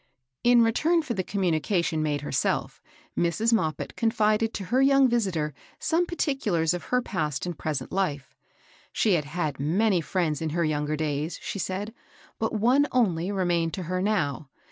[0.43, 2.81] In return for the communication made her self,
[3.15, 3.53] Mrs.
[3.53, 8.35] Moppit confided to her young vis itor some particulars of her past and present life.
[8.91, 11.93] She had had many fiiends in her younger days, she said,
[12.39, 14.49] but one only remained to her now.